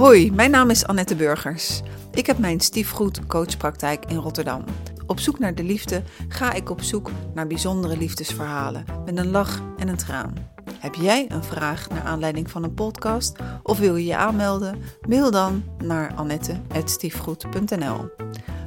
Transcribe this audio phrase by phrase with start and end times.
[0.00, 1.80] Hoi, mijn naam is Annette Burgers.
[2.12, 4.64] Ik heb mijn stiefgoed coachpraktijk in Rotterdam.
[5.06, 9.62] Op zoek naar de liefde ga ik op zoek naar bijzondere liefdesverhalen met een lach
[9.78, 10.34] en een traan.
[10.78, 14.82] Heb jij een vraag naar aanleiding van een podcast of wil je je aanmelden?
[15.08, 18.08] Mail dan naar annette.stiefgoed.nl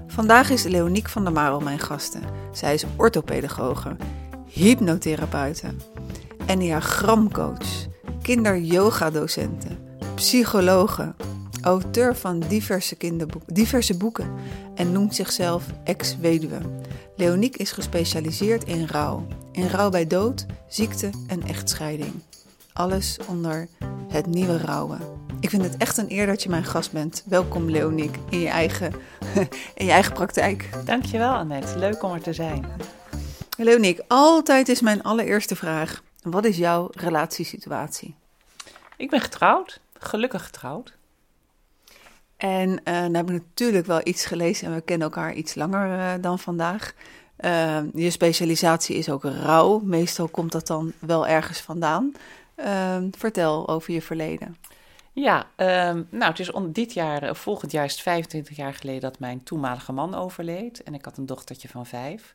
[0.07, 2.23] Vandaag is Leoniek van der Marel mijn gasten.
[2.51, 3.95] Zij is orthopedagoge,
[4.45, 5.67] hypnotherapeute,
[6.45, 7.87] enneagramcoach,
[8.21, 9.82] kinder-yoga-docente,
[10.15, 11.13] psychologe,
[11.61, 14.33] auteur van diverse, kinderboeken, diverse boeken
[14.75, 16.57] en noemt zichzelf ex-weduwe.
[17.15, 19.27] Leoniek is gespecialiseerd in rouw.
[19.51, 22.13] In rouw bij dood, ziekte en echtscheiding.
[22.73, 23.67] Alles onder
[24.07, 24.99] het nieuwe rouwen.
[25.39, 27.23] Ik vind het echt een eer dat je mijn gast bent.
[27.25, 28.93] Welkom Leoniek in je eigen,
[29.75, 30.69] in je eigen praktijk.
[30.85, 32.65] Dankjewel Annette, leuk om er te zijn.
[33.57, 36.03] Leoniek, altijd is mijn allereerste vraag.
[36.21, 38.15] Wat is jouw relatiesituatie?
[38.97, 40.97] Ik ben getrouwd, gelukkig getrouwd.
[42.37, 45.97] En uh, dan heb ik natuurlijk wel iets gelezen en we kennen elkaar iets langer
[45.97, 46.93] uh, dan vandaag.
[47.39, 49.79] Uh, je specialisatie is ook rouw.
[49.79, 52.13] Meestal komt dat dan wel ergens vandaan.
[53.11, 54.57] vertel over je verleden.
[55.13, 59.19] Ja, um, nou, het is dit jaar, volgend jaar is het 25 jaar geleden dat
[59.19, 60.83] mijn toenmalige man overleed.
[60.83, 62.33] En ik had een dochtertje van vijf.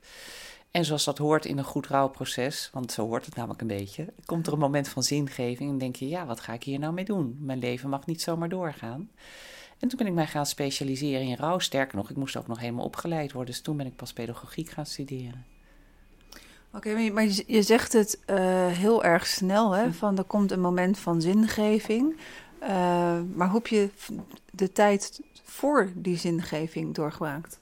[0.78, 4.12] En zoals dat hoort in een goed rouwproces, want zo hoort het namelijk een beetje,
[4.24, 6.92] komt er een moment van zingeving en denk je, ja, wat ga ik hier nou
[6.92, 7.36] mee doen?
[7.40, 9.10] Mijn leven mag niet zomaar doorgaan.
[9.78, 11.58] En toen ben ik mij gaan specialiseren in rouw.
[11.58, 13.52] Sterker nog, ik moest ook nog helemaal opgeleid worden.
[13.52, 15.44] Dus toen ben ik pas pedagogiek gaan studeren.
[16.72, 19.92] Oké, maar je zegt het uh, heel erg snel, hè?
[19.92, 22.16] Van er komt een moment van zingeving.
[22.62, 22.68] Uh,
[23.34, 23.90] maar hoe heb je
[24.50, 27.60] de tijd voor die zingeving doorgemaakt?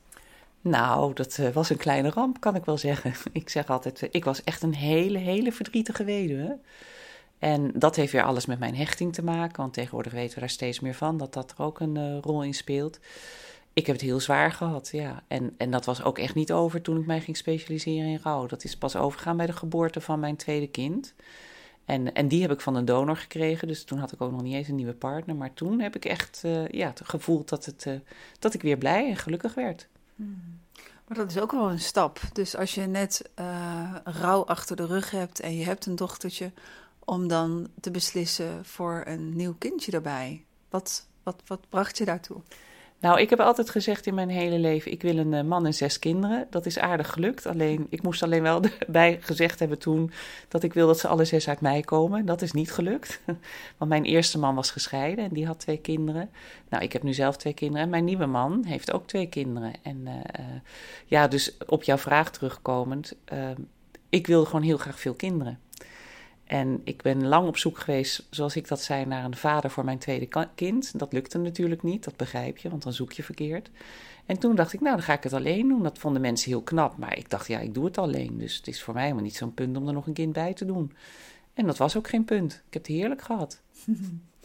[0.66, 3.14] Nou, dat uh, was een kleine ramp, kan ik wel zeggen.
[3.32, 6.58] Ik zeg altijd, ik was echt een hele, hele verdrietige weduwe.
[7.38, 10.50] En dat heeft weer alles met mijn hechting te maken, want tegenwoordig weten we daar
[10.50, 12.98] steeds meer van dat dat er ook een uh, rol in speelt.
[13.72, 15.22] Ik heb het heel zwaar gehad, ja.
[15.28, 18.46] En, en dat was ook echt niet over toen ik mij ging specialiseren in rouw.
[18.46, 21.14] Dat is pas overgegaan bij de geboorte van mijn tweede kind.
[21.84, 24.42] En, en die heb ik van een donor gekregen, dus toen had ik ook nog
[24.42, 25.36] niet eens een nieuwe partner.
[25.36, 27.88] Maar toen heb ik echt uh, ja, gevoeld dat, het,
[28.38, 29.88] dat ik weer blij en gelukkig werd.
[31.06, 32.20] Maar dat is ook wel een stap.
[32.32, 33.30] Dus als je net
[34.04, 36.52] rouw achter de rug hebt en je hebt een dochtertje
[37.04, 40.44] om dan te beslissen voor een nieuw kindje erbij?
[40.68, 42.40] Wat, wat, wat bracht je daartoe?
[43.00, 45.74] Nou, ik heb altijd gezegd in mijn hele leven: ik wil een eh, man en
[45.74, 46.46] zes kinderen.
[46.50, 47.46] Dat is aardig gelukt.
[47.46, 50.10] Alleen, ik moest alleen wel bij gezegd hebben toen
[50.48, 52.26] dat ik wil dat ze alle zes uit mij komen.
[52.26, 53.20] Dat is niet gelukt.
[53.78, 56.30] Want mijn eerste man was gescheiden en die had twee kinderen.
[56.68, 57.82] Nou, ik heb nu zelf twee kinderen.
[57.82, 59.72] En mijn nieuwe man heeft ook twee kinderen.
[59.82, 60.12] En uh,
[61.04, 63.16] ja, dus op jouw vraag terugkomend.
[64.08, 65.58] ik wil gewoon heel graag veel kinderen.
[66.46, 69.84] En ik ben lang op zoek geweest, zoals ik dat zei, naar een vader voor
[69.84, 70.98] mijn tweede kind.
[70.98, 73.70] Dat lukte natuurlijk niet, dat begrijp je, want dan zoek je verkeerd.
[74.26, 75.82] En toen dacht ik, nou, dan ga ik het alleen doen.
[75.82, 78.38] Dat vonden mensen heel knap, maar ik dacht, ja, ik doe het alleen.
[78.38, 80.54] Dus het is voor mij helemaal niet zo'n punt om er nog een kind bij
[80.54, 80.92] te doen.
[81.54, 82.52] En dat was ook geen punt.
[82.52, 83.62] Ik heb het heerlijk gehad.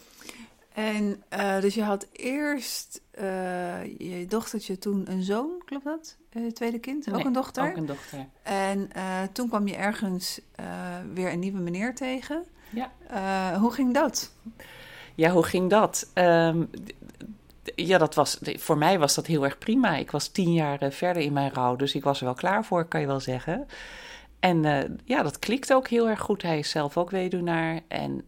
[0.81, 6.17] En uh, dus je had eerst uh, je dochtertje, toen een zoon, klopt dat?
[6.33, 7.69] Uh, tweede kind, ook een dochter?
[7.69, 8.25] Ook een dochter.
[8.43, 8.89] En
[9.31, 10.41] toen kwam je ergens
[11.13, 12.43] weer een nieuwe meneer tegen.
[12.69, 12.91] Ja.
[13.59, 14.31] hoe ging dat?
[15.15, 16.09] Ja, hoe ging dat?
[16.13, 16.69] Um,
[17.75, 19.95] ja, dat was, voor mij was dat heel erg prima.
[19.95, 22.85] Ik was tien jaar verder in mijn rouw, dus ik was er wel klaar voor,
[22.85, 23.67] kan je wel zeggen.
[24.39, 24.61] En
[25.05, 26.41] ja, dat klikt ook heel erg goed.
[26.41, 28.25] Hij is zelf ook weduwnaar en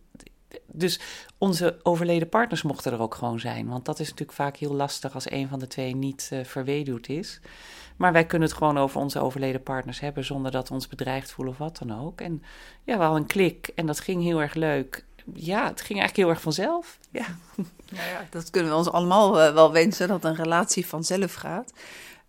[0.67, 0.99] dus
[1.37, 3.67] onze overleden partners mochten er ook gewoon zijn.
[3.67, 7.07] Want dat is natuurlijk vaak heel lastig als een van de twee niet uh, verweduwd
[7.07, 7.39] is.
[7.97, 11.31] Maar wij kunnen het gewoon over onze overleden partners hebben zonder dat we ons bedreigd
[11.31, 12.21] voelen of wat dan ook.
[12.21, 12.43] En
[12.83, 15.05] ja, wel een klik en dat ging heel erg leuk.
[15.33, 16.97] Ja, het ging eigenlijk heel erg vanzelf.
[17.11, 17.25] Ja,
[17.91, 21.73] nou ja dat kunnen we ons allemaal uh, wel wensen, dat een relatie vanzelf gaat.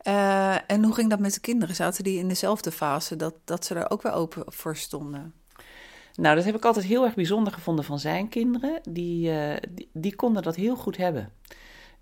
[0.07, 1.75] Uh, en hoe ging dat met de kinderen?
[1.75, 5.35] Zaten die in dezelfde fase dat, dat ze er ook weer open voor stonden?
[6.15, 8.81] Nou, dat heb ik altijd heel erg bijzonder gevonden van zijn kinderen.
[8.89, 11.33] Die, uh, die, die, konden dat heel goed hebben.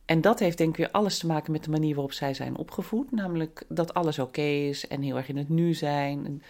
[0.05, 2.57] En dat heeft denk ik weer alles te maken met de manier waarop zij zijn
[2.57, 3.11] opgevoed.
[3.11, 6.27] Namelijk dat alles oké is en heel erg in het nu zijn.
[6.27, 6.43] En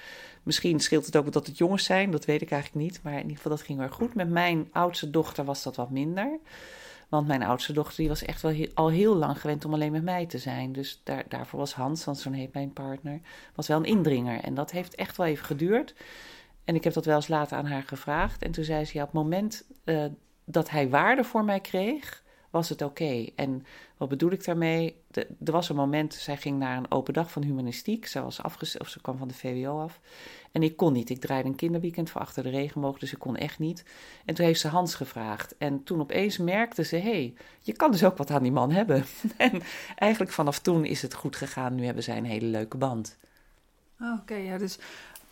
[0.43, 3.00] misschien scheelt het ook dat het jongens zijn, dat weet ik eigenlijk niet.
[3.03, 4.14] Maar in ieder geval, dat ging wel goed.
[4.14, 6.38] Met mijn oudste dochter was dat wat minder.
[7.09, 9.93] Want mijn oudste dochter die was echt wel heel, al heel lang gewend om alleen
[9.93, 10.73] met mij te zijn.
[10.73, 13.20] Dus daar, daarvoor was Hans, want zo'n heet mijn partner,
[13.55, 14.41] was wel een indringer.
[14.41, 15.94] En dat heeft echt wel even geduurd.
[16.64, 18.43] En ik heb dat wel eens later aan haar gevraagd.
[18.43, 20.05] En toen zei ze: ja, op het moment uh,
[20.44, 23.26] dat hij waarde voor mij kreeg, was het oké.
[23.37, 23.64] En
[23.97, 25.03] wat bedoel ik daarmee?
[25.44, 28.06] Er was een moment, zij ging naar een open dag van humanistiek.
[28.06, 30.00] Zij was afges of ze kwam van de VWO af.
[30.53, 31.11] En ik kon niet.
[31.11, 33.85] Ik draaide een kinderweekend voor achter de regenboog, dus ik kon echt niet.
[34.25, 35.56] En toen heeft ze Hans gevraagd.
[35.59, 38.70] En toen opeens merkte ze: hé, hey, je kan dus ook wat aan die man
[38.70, 39.05] hebben.
[39.37, 39.62] en
[39.97, 41.75] eigenlijk vanaf toen is het goed gegaan.
[41.75, 43.19] Nu hebben zij een hele leuke band.
[44.00, 44.79] Oh, Oké, ja, dus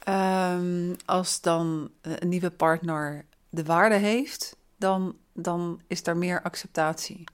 [0.09, 7.25] um, als dan een nieuwe partner de waarde heeft, dan, dan is er meer acceptatie.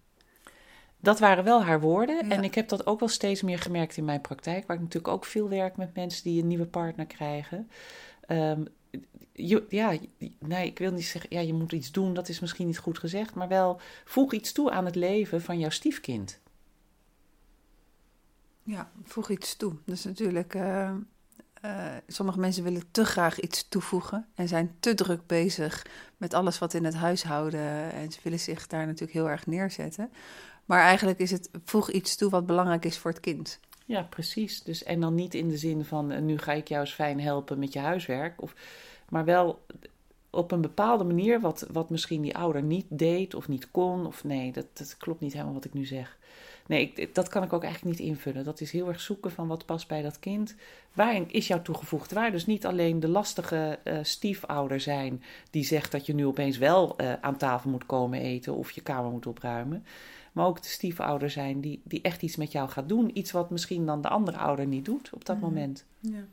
[1.01, 2.31] Dat waren wel haar woorden.
[2.31, 5.15] En ik heb dat ook wel steeds meer gemerkt in mijn praktijk, waar ik natuurlijk
[5.15, 7.71] ook veel werk met mensen die een nieuwe partner krijgen.
[8.29, 8.67] Um,
[9.33, 9.97] je, ja,
[10.39, 12.99] nee, ik wil niet zeggen, ja, je moet iets doen, dat is misschien niet goed
[12.99, 16.41] gezegd, maar wel voeg iets toe aan het leven van jouw stiefkind.
[18.63, 19.75] Ja, voeg iets toe.
[19.85, 20.95] Dus natuurlijk, uh,
[21.65, 25.87] uh, sommige mensen willen te graag iets toevoegen en zijn te druk bezig
[26.17, 30.11] met alles wat in het huishouden en ze willen zich daar natuurlijk heel erg neerzetten.
[30.65, 33.61] Maar eigenlijk is het voeg iets toe wat belangrijk is voor het kind.
[33.85, 34.63] Ja, precies.
[34.63, 37.21] Dus, en dan niet in de zin van uh, nu ga ik jou eens fijn
[37.21, 38.43] helpen met je huiswerk.
[38.43, 38.55] Of,
[39.09, 39.65] maar wel
[40.31, 44.07] op een bepaalde manier wat, wat misschien die ouder niet deed of niet kon.
[44.07, 46.19] Of nee, dat, dat klopt niet helemaal wat ik nu zeg.
[46.67, 48.45] Nee, ik, dat kan ik ook eigenlijk niet invullen.
[48.45, 50.55] Dat is heel erg zoeken van wat past bij dat kind.
[50.93, 52.31] Waarin is jouw toegevoegde waarde?
[52.31, 57.01] Dus niet alleen de lastige uh, stiefouder zijn die zegt dat je nu opeens wel
[57.01, 59.85] uh, aan tafel moet komen eten of je kamer moet opruimen.
[60.33, 63.19] Maar ook de stiefouder zijn die, die echt iets met jou gaat doen.
[63.19, 65.43] Iets wat misschien dan de andere ouder niet doet op dat mm.
[65.43, 65.85] moment.
[66.01, 66.25] Ja.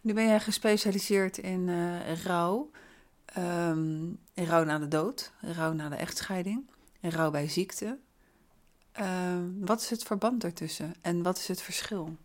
[0.00, 2.70] Nu ben jij gespecialiseerd in uh, rouw.
[3.38, 6.70] Um, rouw na de dood, rouw na de echtscheiding
[7.00, 7.98] en rouw bij ziekte.
[9.00, 12.16] Uh, wat is het verband ertussen en wat is het verschil?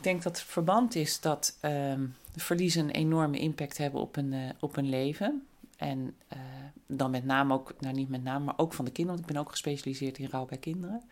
[0.00, 1.92] Ik denk dat het verband is dat uh,
[2.36, 5.46] verliezen een enorme impact hebben op een, uh, op een leven.
[5.76, 6.38] En uh,
[6.86, 9.34] dan met name ook, nou niet met name, maar ook van de kinderen, want ik
[9.34, 11.02] ben ook gespecialiseerd in rouw bij kinderen.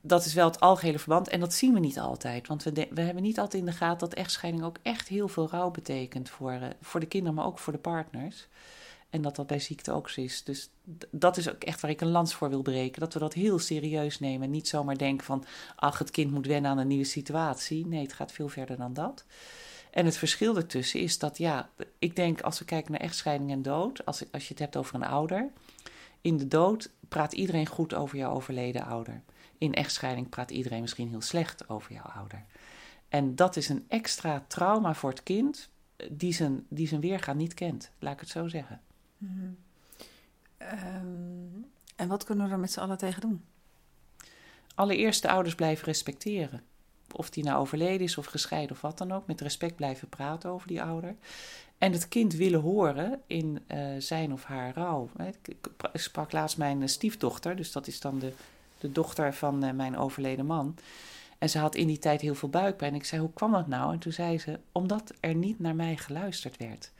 [0.00, 2.48] Dat is wel het algehele verband en dat zien we niet altijd.
[2.48, 5.48] Want we, we hebben niet altijd in de gaten dat echtscheiding ook echt heel veel
[5.50, 8.46] rouw betekent voor, uh, voor de kinderen, maar ook voor de partners.
[9.12, 10.44] En dat dat bij ziekte ook zo is.
[10.44, 10.70] Dus
[11.10, 13.00] dat is ook echt waar ik een lans voor wil breken.
[13.00, 14.50] Dat we dat heel serieus nemen.
[14.50, 15.44] Niet zomaar denken van,
[15.76, 17.86] ach, het kind moet wennen aan een nieuwe situatie.
[17.86, 19.24] Nee, het gaat veel verder dan dat.
[19.90, 23.62] En het verschil ertussen is dat, ja, ik denk als we kijken naar echtscheiding en
[23.62, 25.50] dood, als, als je het hebt over een ouder.
[26.20, 29.22] In de dood praat iedereen goed over jouw overleden ouder.
[29.58, 32.44] In echtscheiding praat iedereen misschien heel slecht over jouw ouder.
[33.08, 35.70] En dat is een extra trauma voor het kind
[36.10, 38.80] die zijn, die zijn weergaan niet kent, laat ik het zo zeggen.
[39.22, 39.56] Mm
[40.70, 43.44] um, en wat kunnen we er met z'n allen tegen doen?
[44.74, 46.62] Allereerst de ouders blijven respecteren.
[47.12, 49.26] Of die nou overleden is of gescheiden of wat dan ook.
[49.26, 51.14] Met respect blijven praten over die ouder.
[51.78, 55.10] En het kind willen horen in uh, zijn of haar rouw.
[55.42, 55.56] Ik
[55.92, 58.32] sprak laatst mijn stiefdochter, dus dat is dan de,
[58.78, 60.76] de dochter van uh, mijn overleden man.
[61.38, 62.94] En ze had in die tijd heel veel buikpijn.
[62.94, 63.92] Ik zei, hoe kwam dat nou?
[63.92, 66.92] En toen zei ze, omdat er niet naar mij geluisterd werd.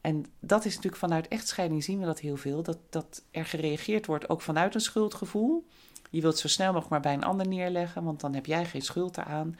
[0.00, 2.62] En dat is natuurlijk vanuit echtscheiding zien we dat heel veel.
[2.62, 5.66] Dat, dat er gereageerd wordt ook vanuit een schuldgevoel.
[6.10, 8.82] Je wilt zo snel mogelijk maar bij een ander neerleggen, want dan heb jij geen
[8.82, 9.58] schuld eraan.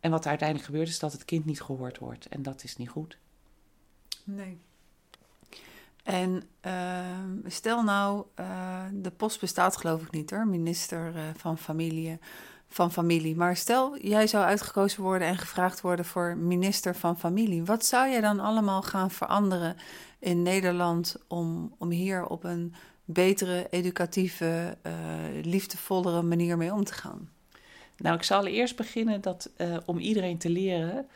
[0.00, 2.26] En wat er uiteindelijk gebeurt is dat het kind niet gehoord wordt.
[2.26, 3.18] En dat is niet goed.
[4.24, 4.60] Nee.
[6.02, 11.58] En uh, stel nou, uh, de post bestaat geloof ik niet hoor, minister uh, van
[11.58, 12.18] Familie
[12.72, 13.36] van familie.
[13.36, 17.64] Maar stel, jij zou uitgekozen worden en gevraagd worden voor minister van familie.
[17.64, 19.76] Wat zou jij dan allemaal gaan veranderen
[20.18, 22.74] in Nederland om, om hier op een
[23.04, 24.92] betere, educatieve, uh,
[25.42, 27.30] liefdevollere manier mee om te gaan?
[27.96, 31.08] Nou, ik zal eerst beginnen dat, uh, om iedereen te leren,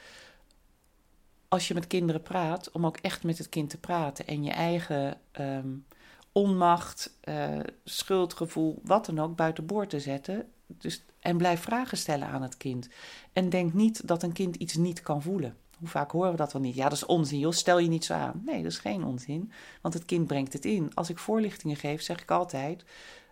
[1.48, 4.50] als je met kinderen praat, om ook echt met het kind te praten en je
[4.50, 5.84] eigen um,
[6.32, 10.48] onmacht, uh, schuldgevoel, wat dan ook, buiten boord te zetten.
[10.66, 12.88] Dus, en blijf vragen stellen aan het kind.
[13.32, 15.56] En denk niet dat een kind iets niet kan voelen.
[15.78, 16.74] Hoe vaak horen we dat wel niet?
[16.74, 17.52] Ja, dat is onzin, joh.
[17.52, 18.42] Stel je niet zo aan.
[18.44, 19.52] Nee, dat is geen onzin.
[19.80, 20.94] Want het kind brengt het in.
[20.94, 22.84] Als ik voorlichtingen geef, zeg ik altijd: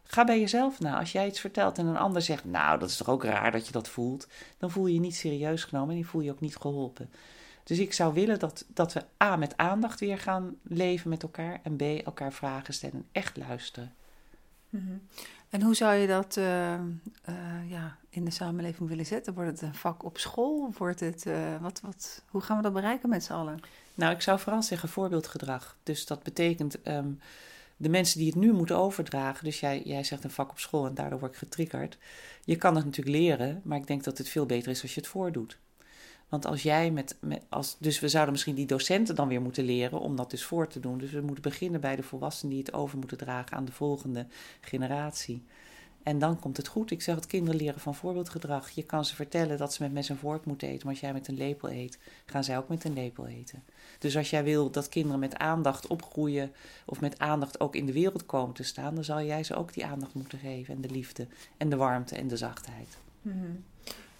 [0.05, 0.99] ga bij jezelf na.
[0.99, 3.67] Als jij iets vertelt en een ander zegt: Nou, dat is toch ook raar dat
[3.67, 4.29] je dat voelt.
[4.59, 7.11] Dan voel je je niet serieus genomen en die voel je ook niet geholpen.
[7.65, 11.61] Dus ik zou willen dat, dat we A, met aandacht weer gaan leven met elkaar.
[11.62, 13.95] En B, elkaar vragen stellen en echt luisteren.
[14.71, 15.03] -hmm.
[15.52, 16.44] En hoe zou je dat uh,
[16.75, 19.35] uh, ja, in de samenleving willen zetten?
[19.35, 20.73] Wordt het een vak op school?
[20.78, 23.61] Wordt het, uh, wat, wat, hoe gaan we dat bereiken met z'n allen?
[23.94, 25.76] Nou, ik zou vooral zeggen voorbeeldgedrag.
[25.82, 27.21] Dus dat betekent um,
[27.76, 29.44] de mensen die het nu moeten overdragen.
[29.44, 31.99] Dus jij, jij zegt een vak op school en daardoor word ik getriggerd.
[32.44, 35.00] Je kan het natuurlijk leren, maar ik denk dat het veel beter is als je
[35.00, 35.59] het voordoet.
[36.33, 39.65] Want als jij met, met als, dus we zouden misschien die docenten dan weer moeten
[39.65, 40.99] leren om dat dus voor te doen.
[40.99, 44.27] Dus we moeten beginnen bij de volwassenen die het over moeten dragen aan de volgende
[44.61, 45.43] generatie.
[46.03, 46.91] En dan komt het goed.
[46.91, 48.71] Ik zeg dat kinderen leren van voorbeeldgedrag.
[48.71, 50.81] Je kan ze vertellen dat ze met mes en vork moeten eten.
[50.83, 53.62] Maar als jij met een lepel eet, gaan zij ook met een lepel eten.
[53.99, 56.53] Dus als jij wil dat kinderen met aandacht opgroeien
[56.87, 59.73] of met aandacht ook in de wereld komen te staan, dan zal jij ze ook
[59.73, 62.99] die aandacht moeten geven en de liefde en de warmte en de zachtheid.
[63.23, 63.65] Mm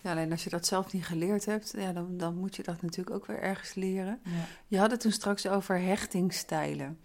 [0.03, 2.83] Ja, alleen als je dat zelf niet geleerd hebt, ja, dan, dan moet je dat
[2.83, 4.21] natuurlijk ook weer ergens leren.
[4.25, 4.31] Ja.
[4.67, 6.99] Je had het toen straks over hechtingstijlen.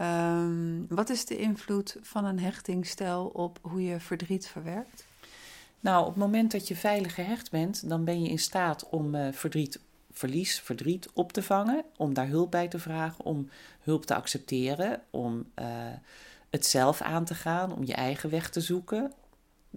[0.00, 5.06] Um, wat is de invloed van een hechtingstijl op hoe je verdriet verwerkt?
[5.80, 9.14] Nou, op het moment dat je veilig gehecht bent, dan ben je in staat om
[9.14, 9.80] uh, verdriet,
[10.12, 13.48] verlies, verdriet op te vangen, om daar hulp bij te vragen, om
[13.80, 15.66] hulp te accepteren, om uh,
[16.50, 19.12] het zelf aan te gaan, om je eigen weg te zoeken,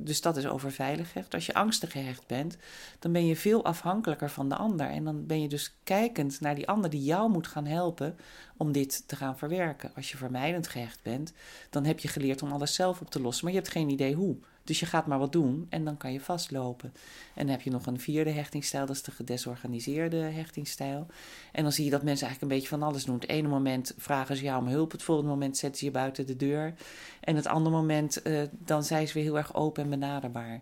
[0.02, 1.34] dus dat is over veiligheid.
[1.34, 2.58] Als je angstig gehecht bent,
[3.00, 4.88] dan ben je veel afhankelijker van de ander.
[4.88, 8.18] En dan ben je dus kijkend naar die ander die jou moet gaan helpen
[8.58, 9.92] om dit te gaan verwerken.
[9.96, 11.34] Als je vermijdend gehecht bent,
[11.70, 14.14] dan heb je geleerd om alles zelf op te lossen, maar je hebt geen idee
[14.14, 14.38] hoe.
[14.70, 16.94] Dus je gaat maar wat doen en dan kan je vastlopen.
[17.36, 21.08] En dan heb je nog een vierde hechtingsstijl, dat is de gedesorganiseerde hechtingsstijl.
[21.52, 23.16] En dan zie je dat mensen eigenlijk een beetje van alles doen.
[23.16, 26.26] Het ene moment vragen ze jou om hulp, het volgende moment zetten ze je buiten
[26.26, 26.74] de deur.
[27.20, 30.62] En het andere moment, uh, dan zijn ze weer heel erg open en benaderbaar.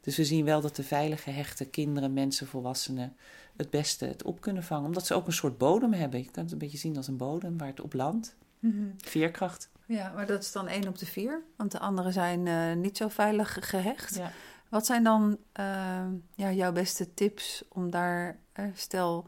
[0.00, 3.16] Dus we zien wel dat de veilige hechte kinderen, mensen, volwassenen
[3.56, 4.86] het beste het op kunnen vangen.
[4.86, 6.18] Omdat ze ook een soort bodem hebben.
[6.18, 8.36] Je kunt het een beetje zien als een bodem waar het op landt.
[8.58, 9.70] Mm Veerkracht.
[9.88, 12.96] Ja, maar dat is dan één op de vier, want de anderen zijn uh, niet
[12.96, 14.14] zo veilig gehecht.
[14.14, 14.32] Ja.
[14.68, 16.04] Wat zijn dan uh,
[16.34, 19.26] ja, jouw beste tips om daar, uh, stel,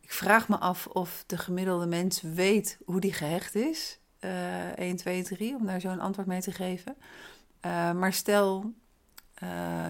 [0.00, 3.98] ik vraag me af of de gemiddelde mens weet hoe die gehecht is.
[4.74, 6.96] 1, 2, 3, om daar zo een antwoord mee te geven.
[7.98, 8.72] maar stel,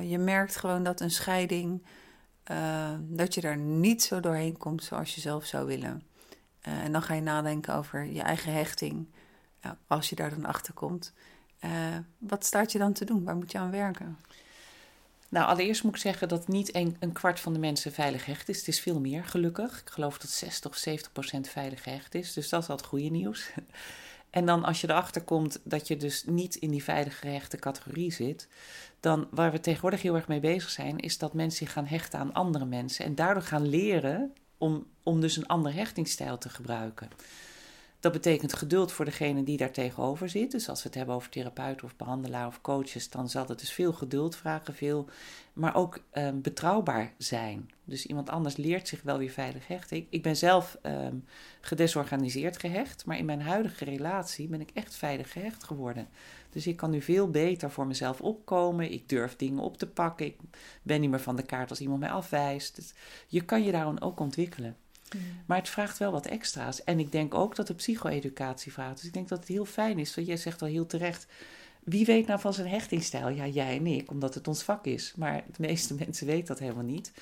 [0.03, 1.87] je merkt gewoon dat een scheiding,
[2.99, 6.03] dat je daar niet zo doorheen komt zoals je zelf zou willen.
[6.61, 9.09] en dan ga je nadenken over je eigen hechting
[9.87, 11.13] als je daar dan achter komt.
[11.65, 11.71] Uh,
[12.19, 13.25] wat staat je dan te doen?
[13.25, 14.19] Waar moet je aan werken?
[15.29, 18.49] Nou, allereerst moet ik zeggen dat niet een, een, kwart van de mensen veilig gehecht
[18.49, 18.59] is.
[18.59, 19.81] Het is veel meer, gelukkig.
[19.81, 22.33] Ik geloof dat 60 of 70 procent veilig gehecht is.
[22.33, 23.51] Dus dat is al het goede nieuws.
[24.31, 28.13] En dan als je erachter komt dat je dus niet in die veilig gehechte categorie
[28.13, 28.49] zit,
[29.01, 32.19] dan waar we tegenwoordig heel erg mee bezig zijn, is dat mensen zich gaan hechten
[32.19, 33.05] aan andere mensen.
[33.05, 37.09] En daardoor gaan leren om, om dus een andere hechtingsstijl te gebruiken.
[38.01, 40.51] Dat betekent geduld voor degene die daar tegenover zit.
[40.51, 43.73] Dus als we het hebben over therapeuten of behandelaar of coaches, dan zal het dus
[43.73, 45.09] veel geduld vragen, veel,
[45.53, 47.71] maar ook um, betrouwbaar zijn.
[47.85, 50.07] Dus iemand anders leert zich wel weer veilig hechten.
[50.11, 51.25] Ik, ben zelf um,
[51.61, 56.09] gedesorganiseerd gehecht, maar in mijn huidige relatie ben ik echt veilig gehecht geworden.
[56.51, 58.93] Dus ik kan nu veel beter voor mezelf opkomen.
[58.93, 60.27] Ik durf dingen op te pakken.
[60.27, 60.37] Ik
[60.83, 62.77] ben niet meer van de kaart als iemand mij afwijst.
[62.77, 62.95] Dus
[63.27, 64.77] je kan je daarom ook ontwikkelen.
[65.17, 65.43] Mm.
[65.47, 66.85] Maar het vraagt wel wat extra's.
[66.85, 68.97] En ik denk ook dat de psycho-educatie vraagt.
[68.97, 70.15] Dus ik denk dat het heel fijn is.
[70.15, 71.27] Want jij zegt al heel terecht.
[71.85, 73.29] Wie weet nou van zijn hechtingsstijl?
[73.29, 75.13] Ja, jij en ik, omdat het ons vak is.
[75.17, 77.13] Maar de meeste mensen weten dat helemaal niet.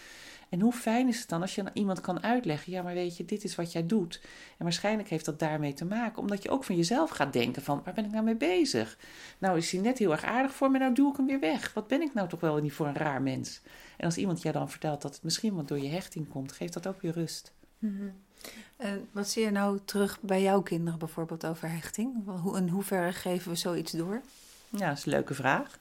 [0.54, 3.16] En hoe fijn is het dan als je aan iemand kan uitleggen: ja, maar weet
[3.16, 4.20] je, dit is wat jij doet.
[4.58, 7.80] En waarschijnlijk heeft dat daarmee te maken, omdat je ook van jezelf gaat denken: van
[7.84, 8.98] waar ben ik nou mee bezig?
[9.38, 11.72] Nou is hij net heel erg aardig voor me, nou doe ik hem weer weg.
[11.74, 13.60] Wat ben ik nou toch wel niet voor een raar mens?
[13.96, 16.72] En als iemand jou dan vertelt dat het misschien wat door je hechting komt, geeft
[16.72, 17.52] dat ook weer rust.
[17.84, 18.08] Mhm.
[18.76, 22.14] En wat zie je nou terug bij jouw kinderen bijvoorbeeld over hechting?
[22.54, 24.20] In hoeverre geven we zoiets door?
[24.68, 25.78] Ja, dat is een leuke vraag.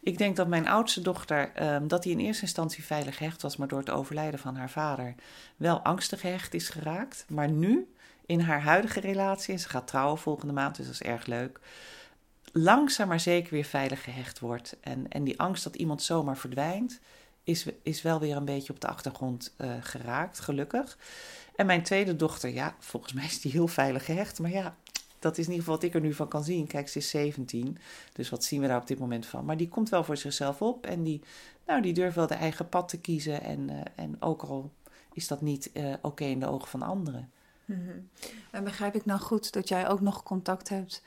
[0.00, 3.56] Ik denk dat mijn oudste dochter, um, dat die in eerste instantie veilig gehecht was,
[3.56, 5.14] maar door het overlijden van haar vader
[5.56, 7.24] wel angstig gehecht is geraakt.
[7.28, 7.92] Maar nu,
[8.26, 11.60] in haar huidige relatie, en ze gaat trouwen volgende maand, dus dat is erg leuk,
[12.52, 14.76] langzaam maar zeker weer veilig gehecht wordt.
[14.80, 17.00] En, en die angst dat iemand zomaar verdwijnt,
[17.48, 20.98] is, is wel weer een beetje op de achtergrond uh, geraakt, gelukkig.
[21.54, 24.38] En mijn tweede dochter, ja, volgens mij is die heel veilig gehecht.
[24.38, 24.76] Maar ja,
[25.18, 26.66] dat is in ieder geval wat ik er nu van kan zien.
[26.66, 27.78] Kijk, ze is 17,
[28.12, 29.44] dus wat zien we daar op dit moment van?
[29.44, 31.20] Maar die komt wel voor zichzelf op en die,
[31.66, 33.42] nou, die durft wel de eigen pad te kiezen.
[33.42, 34.72] En, uh, en ook al
[35.12, 37.30] is dat niet uh, oké in de ogen van anderen.
[37.64, 38.08] -hmm.
[38.50, 41.02] En begrijp ik nou goed dat jij ook nog contact hebt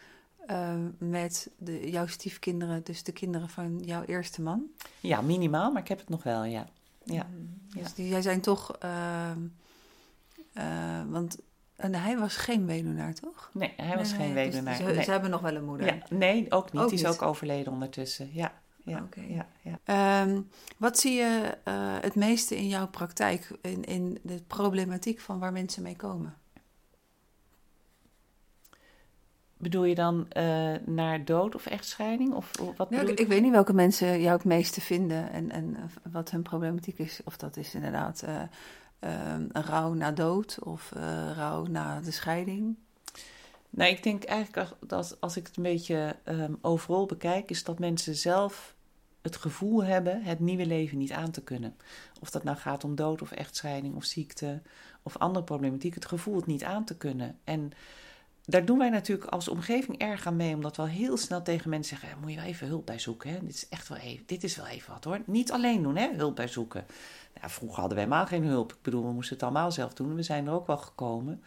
[0.51, 4.65] uh, met de, jouw stiefkinderen, dus de kinderen van jouw eerste man?
[4.99, 6.67] Ja, minimaal, maar ik heb het nog wel, ja.
[7.03, 7.27] ja.
[7.31, 9.31] Mm, dus die, jij zijn toch, uh,
[10.53, 11.37] uh, want
[11.75, 13.49] en hij was geen weduwnaar, toch?
[13.53, 14.77] Nee, hij was nee, geen nee, weduwnaar.
[14.77, 15.03] Dus, nee.
[15.03, 15.85] Ze hebben nog wel een moeder?
[15.87, 16.81] Ja, nee, ook niet.
[16.81, 17.13] Ook die is niet.
[17.13, 18.59] ook overleden ondertussen, ja.
[18.83, 19.29] Ja, okay.
[19.29, 19.47] ja,
[19.85, 20.21] ja.
[20.25, 21.57] Um, wat zie je
[22.01, 26.35] het meeste in jouw praktijk, in, in de problematiek van waar mensen mee komen?
[29.61, 32.33] Bedoel je dan uh, naar dood of echtscheiding?
[32.33, 35.51] Of, of wat nou, ik, ik, weet niet welke mensen jou het meeste vinden en,
[35.51, 35.77] en
[36.11, 37.21] wat hun problematiek is.
[37.25, 38.41] Of dat is inderdaad uh,
[38.99, 40.91] een rouw na dood of
[41.35, 42.75] rouw na de scheiding.
[43.69, 47.79] Nou, ik denk eigenlijk dat als ik het een beetje um, overal bekijk, is dat
[47.79, 48.75] mensen zelf
[49.21, 51.75] het gevoel hebben het nieuwe leven niet aan te kunnen.
[52.21, 54.61] Of dat nou gaat om dood of echtscheiding of ziekte
[55.03, 57.37] of andere problematiek, het gevoel het niet aan te kunnen.
[57.43, 57.71] En
[58.45, 61.97] daar doen wij natuurlijk als omgeving erg aan mee, omdat we heel snel tegen mensen
[61.97, 63.29] zeggen: moet je wel even hulp bij zoeken.
[63.29, 63.39] Hè?
[63.39, 65.21] Dit is echt wel even, dit is wel even wat hoor.
[65.25, 66.09] Niet alleen doen, hè?
[66.15, 66.85] hulp bij zoeken.
[67.41, 68.71] Vroeger hadden wij helemaal geen hulp.
[68.71, 70.15] Ik bedoel, we moesten het allemaal zelf doen.
[70.15, 71.43] We zijn er ook wel gekomen.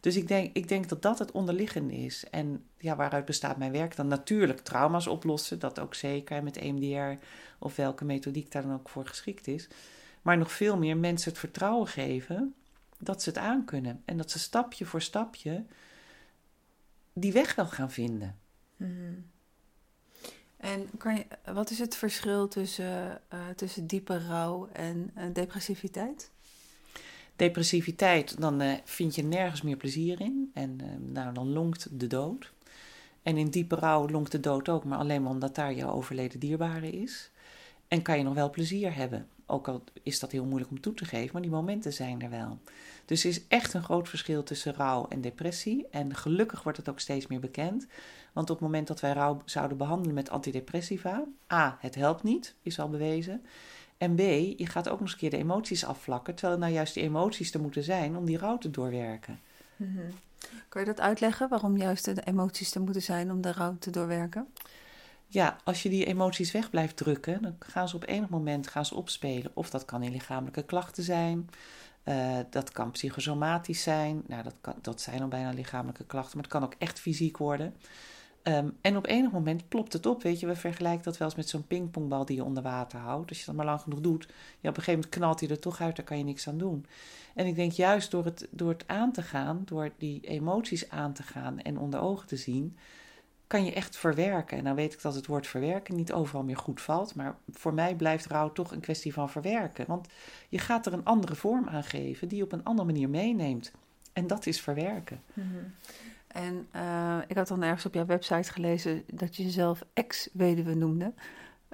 [0.00, 2.24] Dus ik denk, ik denk dat dat het onderliggende is.
[2.30, 4.06] En ja, waaruit bestaat mijn werk dan?
[4.06, 7.24] Natuurlijk trauma's oplossen, dat ook zeker met EMDR
[7.58, 9.68] of welke methodiek daar dan ook voor geschikt is.
[10.22, 12.54] Maar nog veel meer mensen het vertrouwen geven
[12.98, 14.02] dat ze het aankunnen.
[14.04, 15.64] En dat ze stapje voor stapje
[17.20, 18.38] die weg wel gaan vinden.
[18.76, 19.26] Hmm.
[20.56, 26.30] En kan je, wat is het verschil tussen, uh, tussen diepe rouw en uh, depressiviteit?
[27.36, 30.50] Depressiviteit, dan uh, vind je nergens meer plezier in.
[30.54, 30.80] En
[31.12, 32.52] nou, dan longt de dood.
[33.22, 36.40] En in diepe rouw longt de dood ook, maar alleen maar omdat daar jouw overleden
[36.40, 37.30] dierbare is.
[37.88, 39.28] En kan je nog wel plezier hebben.
[39.50, 42.30] Ook al is dat heel moeilijk om toe te geven, maar die momenten zijn er
[42.30, 42.58] wel.
[43.04, 45.86] Dus er is echt een groot verschil tussen rouw en depressie.
[45.90, 47.86] En gelukkig wordt het ook steeds meer bekend.
[48.32, 52.54] Want op het moment dat wij rouw zouden behandelen met antidepressiva, A, het helpt niet,
[52.62, 53.42] is al bewezen.
[53.98, 56.94] En B, je gaat ook nog eens een keer de emoties afvlakken, terwijl nou juist
[56.94, 59.40] die emoties er moeten zijn om die rouw te doorwerken.
[59.76, 60.00] Mm
[60.68, 63.90] Kan je dat uitleggen, waarom juist de emoties er moeten zijn om de rouw te
[63.90, 64.48] doorwerken?
[65.30, 68.84] Ja, als je die emoties weg blijft drukken, dan gaan ze op enig moment gaan
[68.84, 69.50] ze opspelen.
[69.54, 71.50] Of dat kan in lichamelijke klachten zijn,
[72.04, 74.22] uh, dat kan psychosomatisch zijn.
[74.26, 77.36] Nou, dat, kan, dat zijn al bijna lichamelijke klachten, maar het kan ook echt fysiek
[77.36, 77.74] worden.
[78.42, 80.46] Um, en op enig moment plopt het op, weet je.
[80.46, 83.28] We vergelijken dat wel eens met zo'n pingpongbal die je onder water houdt.
[83.28, 84.26] Als je dat maar lang genoeg doet,
[84.60, 86.58] ja, op een gegeven moment knalt hij er toch uit, daar kan je niks aan
[86.58, 86.86] doen.
[87.34, 91.12] En ik denk juist door het, door het aan te gaan, door die emoties aan
[91.12, 92.76] te gaan en onder ogen te zien,
[93.48, 94.58] kan je echt verwerken.
[94.58, 97.14] En dan weet ik dat het woord verwerken niet overal meer goed valt.
[97.14, 99.84] Maar voor mij blijft rouw toch een kwestie van verwerken.
[99.86, 100.08] Want
[100.48, 103.72] je gaat er een andere vorm aan geven die je op een andere manier meeneemt.
[104.12, 105.22] En dat is verwerken.
[105.32, 105.46] Mhm.
[106.26, 111.12] En uh, ik had dan ergens op jouw website gelezen dat je jezelf ex-weduwe noemde.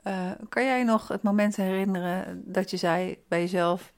[0.04, 3.92] Uh, kan jij nog het moment herinneren dat je zei bij jezelf: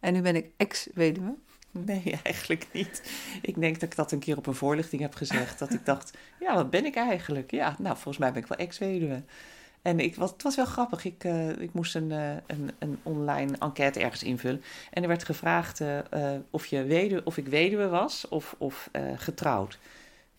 [0.00, 1.34] En nu ben ik ex-weduwe?
[1.72, 3.12] Nee, eigenlijk niet.
[3.42, 5.58] Ik denk dat ik dat een keer op een voorlichting heb gezegd.
[5.58, 7.50] Dat ik dacht, ja, wat ben ik eigenlijk?
[7.50, 9.22] Ja, nou, volgens mij ben ik wel ex-weduwe.
[9.82, 11.04] En ik, wat, het was wel grappig.
[11.04, 14.62] Ik, uh, ik moest een, uh, een, een online enquête ergens invullen.
[14.90, 15.98] En er werd gevraagd uh,
[16.50, 19.78] of, je weduwe, of ik weduwe was of, of getrouwd.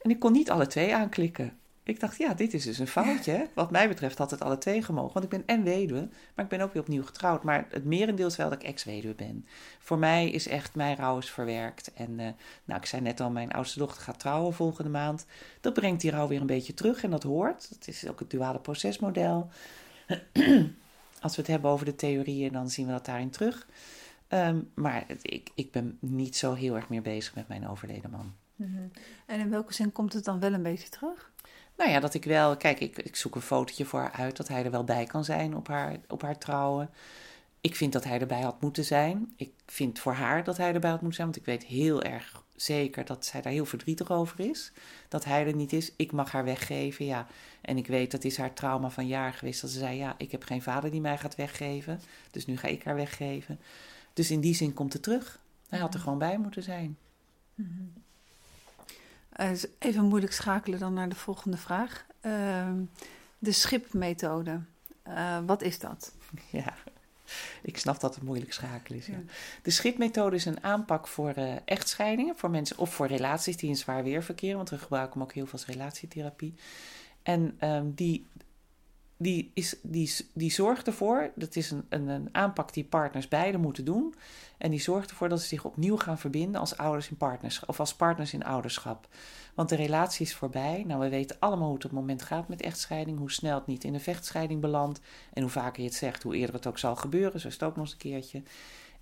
[0.02, 1.58] En ik kon niet alle twee aanklikken.
[1.86, 3.48] Ik dacht, ja, dit is dus een foutje.
[3.54, 4.84] Wat mij betreft had het alle twee.
[4.88, 7.44] Want ik ben en weduwe, maar ik ben ook weer opnieuw getrouwd.
[7.44, 9.46] Maar het merendeel is wel dat ik ex-weduwe ben.
[9.80, 11.94] Voor mij is echt, mijn rouw is verwerkt.
[11.94, 12.28] En uh,
[12.66, 15.26] nou, ik zei net al, mijn oudste dochter gaat trouwen volgende maand.
[15.62, 17.70] Dat brengt die rouw weer een beetje terug en dat hoort.
[17.70, 19.50] Het is ook het duale procesmodel.
[21.22, 23.68] Als we het hebben over de theorieën, dan zien we dat daarin terug.
[24.30, 28.34] Um, maar ik, ik ben niet zo heel erg meer bezig met mijn overleden man.
[28.56, 28.92] -hmm.
[29.26, 31.32] En in welke zin komt het dan wel een beetje terug?
[31.78, 34.48] Nou ja, dat ik wel, kijk, ik, ik zoek een fotootje voor haar uit dat
[34.48, 36.90] hij er wel bij kan zijn op haar, op haar trouwen.
[37.62, 39.34] Ik vind dat hij erbij had moeten zijn.
[39.36, 42.44] Ik vind voor haar dat hij erbij had moeten zijn, want ik weet heel erg
[42.56, 44.72] zeker dat zij daar heel verdrietig over is.
[45.08, 45.92] Dat hij er niet is.
[45.96, 47.28] Ik mag haar weggeven, ja.
[47.62, 49.62] En ik weet dat is haar trauma van jaar geweest.
[49.62, 52.02] Dat ze zei, ja, ik heb geen vader die mij gaat weggeven.
[52.32, 53.60] Dus nu ga ik haar weggeven.
[54.14, 55.40] Dus in die zin komt het terug.
[55.70, 56.98] Hij had er gewoon bij moeten zijn.
[57.56, 57.94] Mm.
[59.40, 62.06] Uh, even moeilijk schakelen dan naar de volgende vraag.
[62.22, 62.68] Uh,
[63.40, 64.60] de schipmethode.
[65.08, 66.12] Uh, wat is dat?
[66.50, 66.74] Ja,
[67.62, 69.06] ik snap dat het moeilijk schakelen is.
[69.06, 69.22] Ja.
[69.62, 73.76] De schipmethode is een aanpak voor uh, echtscheidingen, voor mensen of voor relaties die in
[73.76, 76.54] zwaar weer verkeren, want we gebruiken hem ook heel veel als relatietherapie.
[77.24, 78.28] En um, die,
[79.18, 83.58] die, is, die, die zorgt ervoor, dat is een, een, een aanpak die partners beide
[83.58, 84.14] moeten doen.
[84.58, 87.80] En die zorgt ervoor dat ze zich opnieuw gaan verbinden als ouders in partnerschap of
[87.80, 89.08] als partners in ouderschap.
[89.54, 90.84] Want de relatie is voorbij.
[90.88, 93.68] Nou, we weten allemaal hoe het op het moment gaat met echtscheiding, hoe snel het
[93.68, 95.00] niet in een vechtscheiding belandt.
[95.34, 97.40] En hoe vaker je het zegt, hoe eerder het ook zal gebeuren.
[97.40, 98.42] Zo is het ook nog eens een keertje.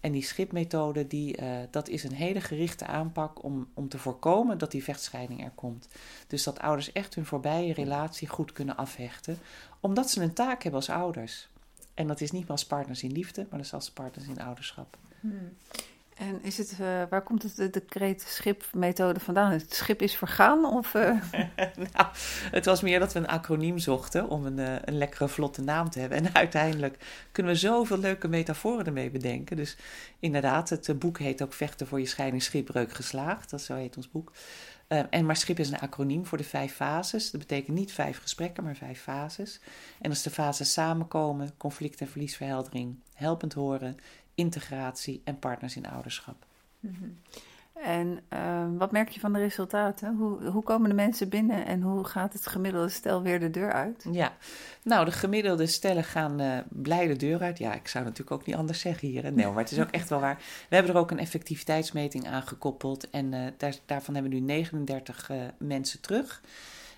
[0.01, 4.57] En die schipmethode, die, uh, dat is een hele gerichte aanpak om, om te voorkomen
[4.57, 5.87] dat die vechtscheiding er komt.
[6.27, 9.37] Dus dat ouders echt hun voorbije relatie goed kunnen afhechten,
[9.79, 11.49] omdat ze een taak hebben als ouders.
[11.93, 14.97] En dat is niet als partners in liefde, maar dat is als partners in ouderschap.
[15.19, 15.57] Hmm.
[16.17, 19.51] En is het, uh, waar komt het de decreet schipmethode vandaan?
[19.51, 20.65] Het schip is vergaan?
[20.65, 21.01] Of, uh...
[21.93, 22.07] nou,
[22.51, 25.89] het was meer dat we een acroniem zochten om een, uh, een lekkere, vlotte naam
[25.89, 26.17] te hebben.
[26.21, 29.55] En uiteindelijk kunnen we zoveel leuke metaforen ermee bedenken.
[29.55, 29.77] Dus
[30.19, 33.49] inderdaad, het boek heet ook Vechten voor je scheiding schipbreuk geslaagd.
[33.49, 34.31] Dat zo heet ons boek.
[34.87, 37.31] en maar schip is een acroniem voor de vijf fases.
[37.31, 39.59] Dat betekent niet vijf gesprekken, maar vijf fases.
[40.01, 43.97] En als de fases samenkomen, conflict en verliesverheldering, helpend horen,
[44.35, 46.45] integratie en partners in ouderschap.
[46.79, 47.17] Mm
[47.73, 50.15] En uh, wat merk je van de resultaten?
[50.15, 53.71] Hoe, hoe komen de mensen binnen en hoe gaat het gemiddelde stel weer de deur
[53.71, 54.05] uit?
[54.11, 54.33] Ja,
[54.83, 57.57] nou, de gemiddelde stellen gaan uh, blij de deur uit.
[57.57, 59.23] Ja, ik zou natuurlijk ook niet anders zeggen hier.
[59.23, 59.31] Hè?
[59.31, 60.35] Nee, maar het is ook echt wel waar.
[60.69, 64.45] We hebben er ook een effectiviteitsmeting aan gekoppeld en uh, daar, daarvan hebben we nu
[64.45, 66.41] 39 uh, mensen terug.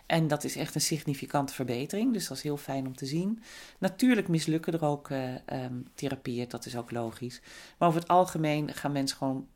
[0.05, 3.41] En dat is echt een significante verbetering, dus dat is heel fijn om te zien.
[3.77, 7.41] Natuurlijk mislukken er ook uh, um, therapieën, dat is ook logisch.
[7.77, 9.47] Maar over het algemeen gaan mensen gewoon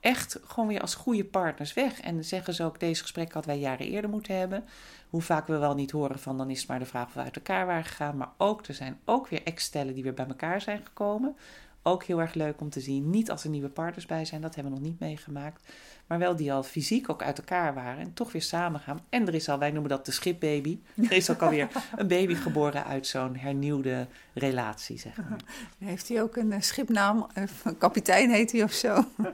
[0.00, 2.00] echt gewoon weer als goede partners weg.
[2.00, 4.64] En zeggen ze ook, deze gesprekken hadden wij jaren eerder moeten hebben.
[5.08, 7.20] Hoe vaak we wel niet horen van, dan is het maar de vraag of we
[7.20, 8.16] uit elkaar waren gegaan.
[8.16, 11.36] Maar ook, er zijn ook weer ex-stellen die weer bij elkaar zijn gekomen.
[11.82, 13.10] Ook heel erg leuk om te zien.
[13.10, 15.72] Niet als er nieuwe partners bij zijn, dat hebben we nog niet meegemaakt.
[16.08, 19.00] Maar wel die al fysiek ook uit elkaar waren en toch weer samen gaan.
[19.08, 20.78] En er is al, wij noemen dat de schipbaby.
[20.94, 25.40] Er is ook alweer een baby geboren uit zo'n hernieuwde relatie, zeg maar.
[25.88, 27.26] Heeft hij ook een eh, schipnaam?
[27.34, 29.04] Een kapitein heet hij of zo?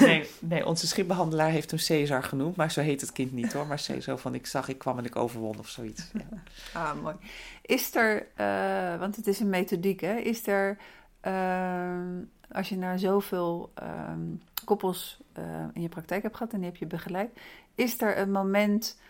[0.00, 3.66] Nee, nee, onze schipbehandelaar heeft hem Caesar genoemd, maar zo heet het kind niet hoor.
[3.66, 6.10] Maar Caesar van ik zag, ik kwam en ik overwon of zoiets.
[6.12, 6.42] Ja.
[6.72, 7.14] Ah, mooi.
[7.62, 10.76] Is er, uh, want het is een methodiek hè, is er
[11.26, 13.72] uh, als je naar zoveel
[14.10, 17.40] um, koppels uh, in je praktijk hebt gehad en die heb je begeleid,
[17.74, 19.00] is er een moment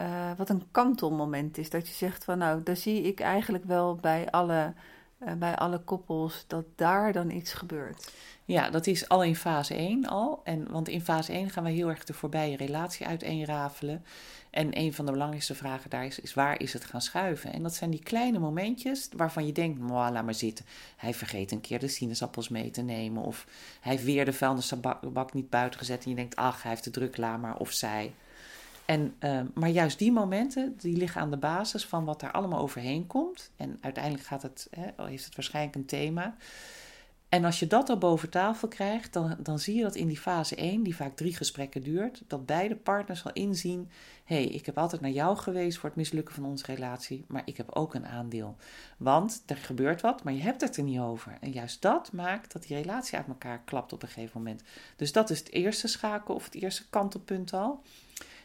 [0.00, 1.70] uh, wat een kantelmoment is?
[1.70, 4.72] Dat je zegt van nou, daar zie ik eigenlijk wel bij alle,
[5.18, 8.12] uh, bij alle koppels dat daar dan iets gebeurt.
[8.50, 10.40] Ja, dat is al in fase 1 al.
[10.44, 14.04] En, want in fase 1 gaan we heel erg de voorbije relatie uiteenrafelen.
[14.50, 17.52] En een van de belangrijkste vragen daar is, is waar is het gaan schuiven?
[17.52, 20.64] En dat zijn die kleine momentjes waarvan je denkt, laat maar zitten.
[20.96, 23.22] Hij vergeet een keer de sinaasappels mee te nemen.
[23.22, 23.46] Of
[23.80, 26.04] hij heeft weer de vuilnisbak niet buiten gezet.
[26.04, 27.56] En je denkt, ach, hij heeft de druk, laat maar.
[27.56, 28.12] Of zij.
[28.84, 32.60] En, uh, maar juist die momenten, die liggen aan de basis van wat daar allemaal
[32.60, 33.50] overheen komt.
[33.56, 36.36] En uiteindelijk gaat het, hè, heeft het waarschijnlijk een thema.
[37.30, 40.18] En als je dat al boven tafel krijgt, dan, dan zie je dat in die
[40.18, 43.90] fase 1, die vaak drie gesprekken duurt, dat beide partners al inzien:
[44.24, 47.42] hé, hey, ik heb altijd naar jou geweest voor het mislukken van onze relatie, maar
[47.44, 48.56] ik heb ook een aandeel.
[48.96, 51.36] Want er gebeurt wat, maar je hebt het er niet over.
[51.40, 54.62] En juist dat maakt dat die relatie uit elkaar klapt op een gegeven moment.
[54.96, 57.82] Dus dat is het eerste schakel of het eerste kantelpunt al.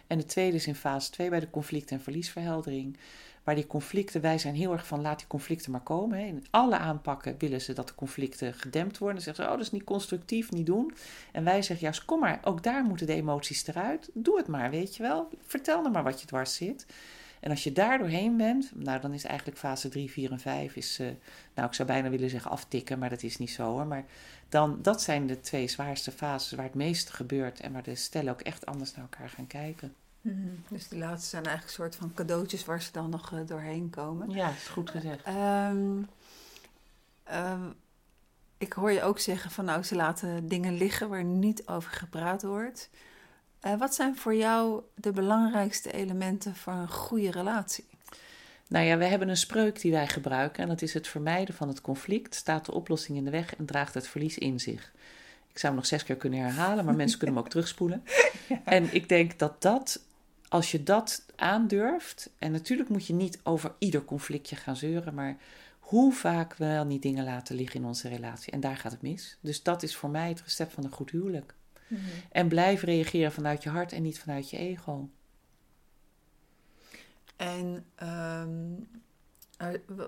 [0.08, 2.98] En de tweede is in fase 2 bij de conflict- en verliesverheldering.
[3.46, 6.18] Waar die conflicten, wij zijn heel erg van laat die conflicten maar komen.
[6.18, 6.26] Hè.
[6.26, 9.16] In alle aanpakken willen ze dat de conflicten gedempt worden.
[9.16, 10.94] Dan zeggen ze, oh dat is niet constructief, niet doen.
[11.32, 14.10] En wij zeggen juist, kom maar, ook daar moeten de emoties eruit.
[14.14, 15.30] Doe het maar, weet je wel.
[15.46, 16.86] Vertel dan maar wat je dwars zit.
[17.40, 20.76] En als je daar doorheen bent, nou dan is eigenlijk fase 3, 4 en 5
[20.76, 21.08] is, uh,
[21.54, 23.86] nou ik zou bijna willen zeggen aftikken, maar dat is niet zo hoor.
[23.86, 24.06] Maar
[24.50, 28.32] dan, dat zijn de twee zwaarste fases waar het meeste gebeurt en waar de stellen
[28.32, 29.96] ook echt anders naar elkaar gaan kijken.
[30.26, 30.64] Mm-hmm.
[30.68, 33.90] Dus die laatste zijn eigenlijk een soort van cadeautjes waar ze dan nog uh, doorheen
[33.90, 34.30] komen.
[34.30, 35.28] Ja, is goed gezegd.
[35.28, 36.08] Um,
[37.34, 37.74] um,
[38.58, 42.44] ik hoor je ook zeggen van nou, ze laten dingen liggen waar niet over gepraat
[42.44, 42.90] wordt.
[43.66, 47.86] Uh, wat zijn voor jou de belangrijkste elementen van een goede relatie?
[48.68, 51.68] Nou ja, we hebben een spreuk die wij gebruiken en dat is het vermijden van
[51.68, 54.92] het conflict staat de oplossing in de weg en draagt het verlies in zich.
[55.50, 58.04] Ik zou hem nog zes keer kunnen herhalen, maar mensen kunnen hem ook terugspoelen.
[58.48, 58.62] Ja.
[58.66, 60.00] En ik denk dat dat
[60.56, 65.38] als je dat aandurft, en natuurlijk moet je niet over ieder conflictje gaan zeuren, maar
[65.80, 68.52] hoe vaak we wel niet dingen laten liggen in onze relatie.
[68.52, 69.38] En daar gaat het mis.
[69.42, 71.56] Dus dat is voor mij het recept van een goed huwelijk.
[71.88, 72.08] Mm-hmm.
[72.32, 75.10] En blijf reageren vanuit je hart en niet vanuit je ego.
[77.36, 78.88] En um,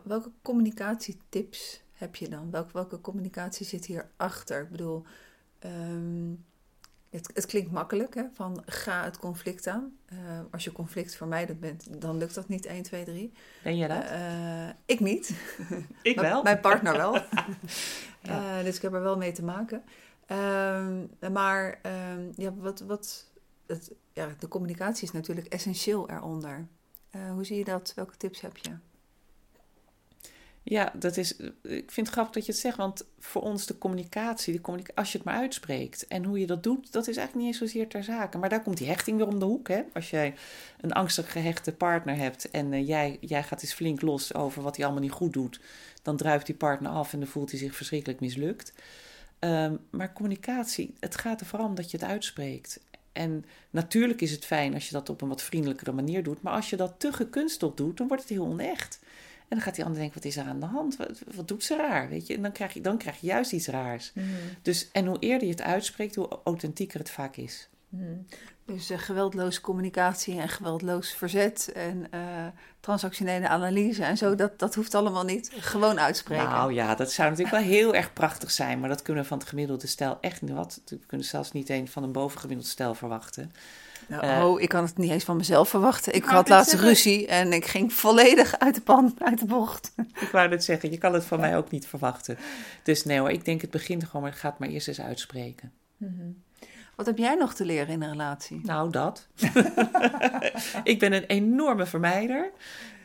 [0.03, 2.51] welke communicatietips heb je dan?
[2.51, 4.61] Welke, welke communicatie zit hierachter?
[4.61, 5.03] Ik bedoel,
[5.65, 6.45] um,
[7.09, 9.97] het, het, klinkt makkelijk, hè, van ga het conflict aan.
[10.13, 10.19] Uh,
[10.51, 13.33] als je conflict vermijdend bent, dan lukt dat niet 1, 2, 3.
[13.63, 14.03] Ben je dat?
[14.03, 15.31] Uh, ik niet.
[16.01, 16.43] ik wel.
[16.43, 17.13] Mijn partner wel.
[18.21, 18.57] ja.
[18.57, 19.83] uh, dus ik heb er wel mee te maken.
[20.31, 20.87] Uh,
[21.31, 23.25] maar ehm, ja, wat, wat,
[23.67, 26.67] het, ja, de communicatie is natuurlijk essentieel eronder.
[27.33, 27.93] hoe zie je dat?
[27.95, 28.71] Welke tips heb je?
[30.69, 33.77] Ja, dat is, ik vind het grappig dat je het zegt, want voor ons de
[33.77, 37.17] communicatie, de communica als je het maar uitspreekt en hoe je dat doet, dat is
[37.17, 38.37] eigenlijk niet eens zozeer ter zake.
[38.37, 39.67] Maar daar komt die hechting weer om de hoek.
[39.67, 39.81] Hè?
[39.93, 40.33] Als jij
[40.81, 44.75] een angstig gehechte partner hebt en uh, jij, jij gaat eens flink los over wat
[44.75, 45.59] hij allemaal niet goed doet,
[46.01, 48.73] dan druipt die partner af en dan voelt hij zich verschrikkelijk mislukt.
[49.39, 52.79] Ehm, maar communicatie, het gaat er vooral om dat je het uitspreekt.
[53.11, 56.41] En natuurlijk is het fijn als je dat op een wat vriendelijkere manier doet.
[56.41, 58.99] Maar als je dat te gekunsteld doet, dan wordt het heel onecht.
[59.49, 60.97] En dan gaat die ander denken, wat is er aan de hand?
[60.97, 62.09] Wat, wat doet ze raar?
[62.09, 62.35] Weet je?
[62.35, 64.11] En dan krijg je, dan krijg je juist iets raars.
[64.13, 64.27] Mhm.
[64.61, 67.69] Dus, en hoe eerder je het uitspreekt, hoe authentieker het vaak is.
[67.89, 68.13] Mhm.
[68.65, 72.45] Dus uh, geweldloze communicatie en geweldloos verzet en uh,
[72.79, 75.51] transactionele analyse en zo, dat, dat hoeft allemaal niet.
[75.59, 76.49] Gewoon uitspreken.
[76.49, 79.37] Nou ja, dat zou natuurlijk wel heel erg prachtig zijn, maar dat kunnen we van
[79.37, 80.81] het gemiddelde stijl echt niet wat.
[80.85, 83.51] We kunnen zelfs niet een van een bovengemiddeld stijl verwachten.
[84.07, 86.13] Nou, oh, ik kan het niet eens van mezelf verwachten.
[86.13, 86.89] Ik had laatst zeggen.
[86.89, 89.93] ruzie en ik ging volledig uit de pan, uit de bocht.
[90.19, 92.37] Ik wou het zeggen, je kan het van mij ook niet verwachten.
[92.83, 95.71] Dus nee hoor, ik denk het begint gewoon, maar gaat maar eerst eens uitspreken.
[95.97, 96.43] Mm -hmm.
[96.95, 98.59] Wat heb jij nog te leren in een relatie?
[98.63, 99.27] Nou, dat.
[100.83, 102.51] ik ben een enorme vermijder.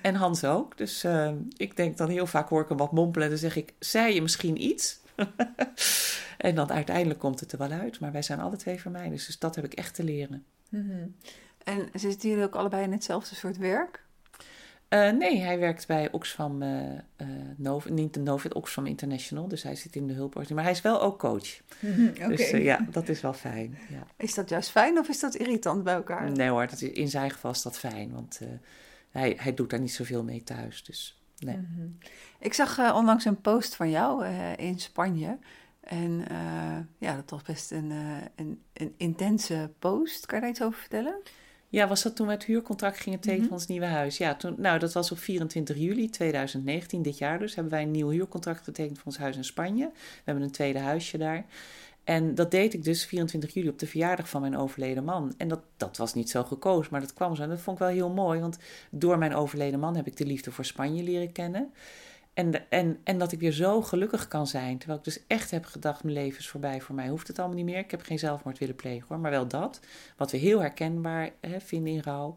[0.01, 0.79] En Hans ook.
[0.79, 3.25] Dus uh, ik denk dan heel vaak hoor ik hem wat mompelen.
[3.25, 4.99] En dan zeg ik, zei je misschien iets?
[6.39, 8.01] en dan uiteindelijk komt het er wel uit.
[8.01, 9.27] Maar wij zijn alle twee vermijders.
[9.27, 10.45] Dus dat heb ik echt te leren.
[10.73, 11.15] Mm -hmm.
[11.65, 14.03] En zitten jullie ook allebei in hetzelfde soort werk?
[14.93, 19.49] Uh, nee, hij werkt bij Oxfam, uh, uh, Nova, niet de Novit, Oxfam International.
[19.49, 20.55] Dus hij zit in de hulporganisatie.
[20.55, 21.61] Maar hij is wel ook coach.
[21.81, 22.29] Mm, okay.
[22.37, 23.79] Dus ja, dat is wel fijn.
[23.91, 24.07] Ja.
[24.17, 26.31] Is dat juist fijn of is dat irritant bij elkaar?
[26.31, 28.13] Nee hoor, dat is, in zijn geval is dat fijn.
[28.13, 28.41] Want
[29.11, 30.85] hij, hij doet daar niet zoveel mee thuis.
[30.85, 31.57] Dus nee.
[31.57, 31.99] Mm -hmm.
[32.39, 35.39] Ik zag onlangs een post van jou in Spanje.
[35.83, 36.25] En
[36.99, 37.93] ja, dat was best een,
[38.37, 40.27] een, een intense post.
[40.27, 41.23] Kan je daar iets over vertellen?
[41.73, 44.17] Ja, was dat toen we het huurcontract gingen tekenen van ons nieuwe huis?
[44.17, 47.91] Ja, toen, nou, dat was op 24 juli 2019, dit jaar dus, hebben wij een
[47.91, 49.91] nieuw huurcontract getekend voor ons huis in Spanje.
[49.95, 51.45] We hebben een tweede huisje daar.
[52.05, 55.35] En dat deed ik dus 24 juli op de verjaardag van mijn overleden man.
[55.37, 57.43] En dat, dat was niet zo gekozen, maar dat kwam zo.
[57.43, 58.59] En dat vond ik wel heel mooi, want
[58.91, 61.73] door mijn overleden man heb ik de liefde voor Spanje leren kennen.
[62.35, 64.79] En, en, en dat ik weer zo gelukkig kan zijn.
[64.79, 66.81] Terwijl ik dus echt heb gedacht, mijn leven is voorbij.
[66.81, 67.79] Voor mij hoeft het allemaal niet meer.
[67.79, 69.19] Ik heb geen zelfmoord willen plegen hoor.
[69.19, 69.81] Maar wel dat.
[70.17, 72.37] Wat we heel herkenbaar hè, vinden in rouw.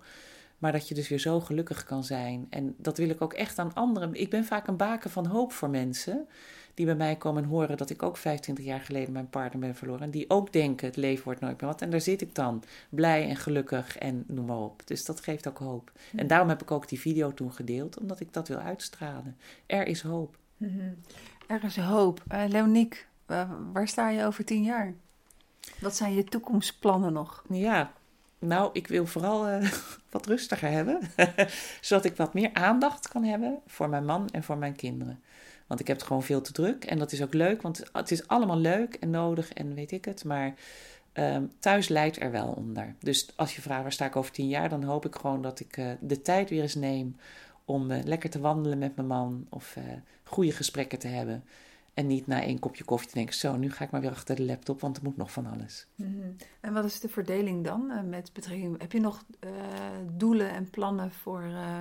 [0.57, 2.47] Maar dat je dus weer zo gelukkig kan zijn.
[2.49, 4.13] En dat wil ik ook echt aan anderen.
[4.13, 6.27] Ik ben vaak een baken van hoop voor mensen.
[6.73, 9.75] Die bij mij komen en horen dat ik ook 25 jaar geleden mijn partner ben
[9.75, 10.01] verloren.
[10.01, 11.81] En die ook denken, het leven wordt nooit meer wat.
[11.81, 12.63] En daar zit ik dan.
[12.89, 14.81] Blij en gelukkig en noem maar op.
[14.85, 15.91] Dus dat geeft ook hoop.
[15.93, 16.19] Mm-hmm.
[16.19, 17.99] En daarom heb ik ook die video toen gedeeld.
[17.99, 19.37] Omdat ik dat wil uitstralen.
[19.65, 20.37] Er is hoop.
[20.57, 20.95] Mm-hmm.
[21.47, 22.23] Er is hoop.
[22.31, 24.93] Uh, Leonique, uh, waar sta je over tien jaar?
[25.79, 27.43] Wat zijn je toekomstplannen nog?
[27.49, 27.93] Ja,
[28.47, 29.71] nou, ik wil vooral uh,
[30.11, 30.99] wat rustiger hebben.
[31.81, 35.19] Zodat ik wat meer aandacht kan hebben voor mijn man en voor mijn kinderen.
[35.67, 36.85] Want ik heb het gewoon veel te druk.
[36.85, 40.05] En dat is ook leuk, want het is allemaal leuk en nodig en weet ik
[40.05, 40.23] het.
[40.23, 40.53] Maar
[41.13, 42.95] um, thuis leidt er wel onder.
[42.99, 45.59] Dus als je vraagt waar sta ik over tien jaar, dan hoop ik gewoon dat
[45.59, 47.15] ik uh, de tijd weer eens neem
[47.65, 49.47] om uh, lekker te wandelen met mijn man.
[49.49, 49.77] Of
[50.23, 51.43] goede gesprekken te hebben.
[51.95, 54.35] En niet na één kopje koffie te denken, zo, nu ga ik maar weer achter
[54.35, 55.87] de laptop, want er moet nog van alles.
[55.95, 56.35] Mm-hmm.
[56.59, 58.81] En wat is de verdeling dan uh, met betrekking?
[58.81, 59.51] Heb je nog uh,
[60.11, 61.79] doelen en plannen voor, uh,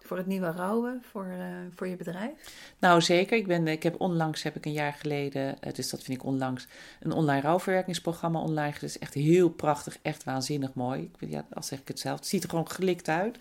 [0.00, 1.26] voor het nieuwe rouwen, voor,
[1.74, 2.32] voor je bedrijf?
[2.78, 3.36] Nou, zeker.
[3.36, 6.66] Ik, ben, ik heb onlangs, heb ik een jaar geleden, dus dat vind ik onlangs,
[7.00, 8.72] een online rouwverwerkingsprogramma online.
[8.72, 11.10] Dat is echt heel prachtig, echt waanzinnig mooi.
[11.18, 12.18] Ik, ja, al zeg ik het zelf.
[12.18, 13.38] Het ziet er gewoon gelikt uit.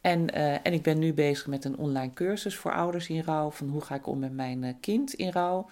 [0.00, 3.50] En, uh, en ik ben nu bezig met een online cursus voor ouders in rouw.
[3.50, 5.68] Van hoe ga ik om met mijn uh, kind in rouw.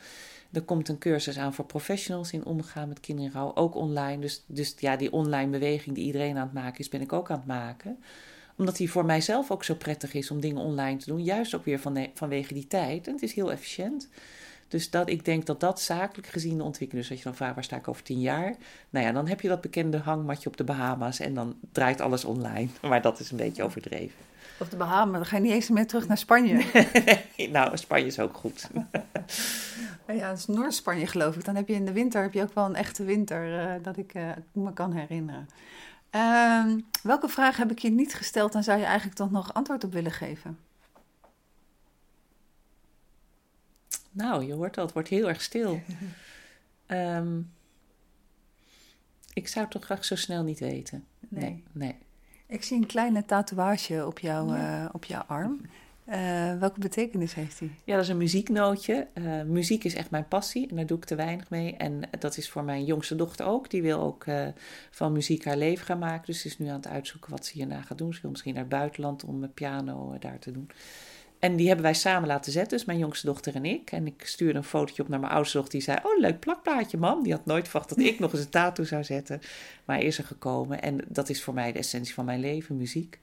[0.52, 3.54] Er komt een cursus aan voor professionals in omgaan met kinderen in rouw.
[3.54, 4.20] Ook online.
[4.20, 7.30] Dus, dus ja, die online beweging die iedereen aan het maken is, ben ik ook
[7.30, 7.98] aan het maken.
[8.56, 11.24] Omdat die voor mijzelf ook zo prettig is om dingen online te doen.
[11.24, 13.06] Juist ook weer van, vanwege die tijd.
[13.06, 14.08] En het is heel efficiënt.
[14.68, 17.10] Dus dat, ik denk dat dat zakelijk gezien de ontwikkeling is.
[17.10, 18.54] Als je dan vraagt, waar sta ik over tien jaar?
[18.90, 22.24] Nou ja, dan heb je dat bekende hangmatje op de Bahama's en dan draait alles
[22.24, 22.68] online.
[22.88, 24.26] Maar dat is een beetje overdreven.
[24.58, 26.64] Op de Bahama's, dan ga je niet eens meer terug naar Spanje.
[27.36, 28.68] nee, nou, Spanje is ook goed.
[30.06, 31.44] ja, dat is Noord-Spanje geloof ik.
[31.44, 33.96] Dan heb je in de winter heb je ook wel een echte winter, uh, dat
[33.96, 35.48] ik uh, me kan herinneren.
[36.14, 36.64] Uh,
[37.02, 39.92] welke vraag heb ik je niet gesteld en zou je eigenlijk toch nog antwoord op
[39.92, 40.58] willen geven?
[44.10, 45.80] Nou, je hoort al, het wordt heel erg stil.
[46.86, 47.52] um,
[49.32, 51.04] ik zou het toch graag zo snel niet weten.
[51.28, 51.42] Nee.
[51.42, 51.62] nee.
[51.72, 51.96] nee.
[52.46, 54.82] Ik zie een kleine tatoeage op, jou, ja.
[54.84, 55.60] uh, op jouw arm.
[56.08, 57.70] Uh, welke betekenis heeft die?
[57.84, 59.06] Ja, dat is een muzieknootje.
[59.14, 61.76] Uh, muziek is echt mijn passie en daar doe ik te weinig mee.
[61.76, 63.70] En dat is voor mijn jongste dochter ook.
[63.70, 64.46] Die wil ook uh,
[64.90, 66.26] van muziek haar leven gaan maken.
[66.26, 68.14] Dus ze is nu aan het uitzoeken wat ze hierna gaat doen.
[68.14, 70.70] Ze wil misschien naar het buitenland om piano daar te doen.
[71.38, 73.90] En die hebben wij samen laten zetten, dus mijn jongste dochter en ik.
[73.92, 75.74] En ik stuurde een fotootje op naar mijn oudste dochter.
[75.74, 77.22] Die zei, oh, leuk plakplaatje, mam.
[77.22, 79.40] Die had nooit verwacht dat ik nog eens een tattoo zou zetten.
[79.84, 80.82] Maar hij is er gekomen.
[80.82, 83.20] En dat is voor mij de essentie van mijn leven, muziek.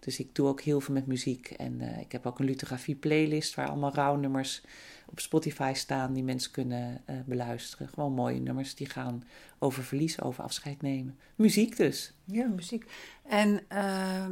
[0.00, 1.50] Dus ik doe ook heel veel met muziek.
[1.50, 4.62] En uh, ik heb ook een lithografie playlist waar allemaal rouwnummers
[5.06, 7.88] op Spotify staan die mensen kunnen uh, beluisteren.
[7.88, 9.24] Gewoon mooie nummers die gaan
[9.58, 11.18] over verlies, over afscheid nemen.
[11.36, 12.12] Muziek dus.
[12.24, 12.86] Ja, muziek.
[13.22, 14.26] En uh,